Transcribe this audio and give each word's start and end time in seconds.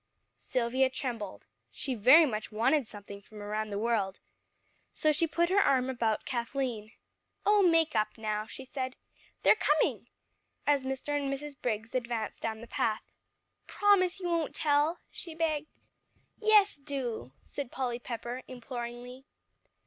Silvia 0.39 0.89
trembled. 0.89 1.45
She 1.69 1.93
very 1.93 2.25
much 2.25 2.51
wanted 2.51 2.87
something 2.87 3.21
from 3.21 3.39
around 3.39 3.69
the 3.69 3.77
world. 3.77 4.19
So 4.93 5.11
she 5.11 5.27
put 5.27 5.49
her 5.49 5.59
arm 5.61 5.91
about 5.91 6.25
Kathleen. 6.25 6.93
"Oh, 7.45 7.61
make 7.61 7.95
up 7.95 8.17
now," 8.17 8.47
she 8.47 8.65
said. 8.65 8.95
"They're 9.43 9.53
coming," 9.55 10.07
as 10.65 10.83
Mr. 10.83 11.09
and 11.09 11.31
Mrs. 11.31 11.55
Briggs 11.61 11.93
advanced 11.93 12.41
down 12.41 12.61
the 12.61 12.65
path. 12.67 13.11
"Promise 13.67 14.19
you 14.21 14.27
won't 14.29 14.55
tell," 14.55 14.97
she 15.11 15.35
begged. 15.35 15.67
"Yes, 16.39 16.77
do," 16.77 17.33
said 17.43 17.71
Polly 17.71 17.99
Pepper 17.99 18.41
imploringly. 18.47 19.27